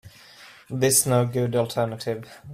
[0.67, 2.27] This no good alternative.